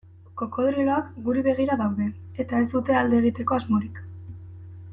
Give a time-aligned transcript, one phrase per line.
[0.39, 2.07] Krokodiloak guri begira daude
[2.45, 4.01] eta ez dute alde egiteko asmorik.